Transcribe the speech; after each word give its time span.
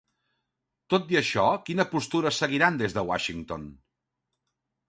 Tot 0.93 1.11
i 1.15 1.19
això, 1.19 1.43
quina 1.69 1.87
postura 1.93 2.31
seguiran 2.39 2.83
des 2.83 2.97
de 2.99 3.07
Washington? 3.11 3.73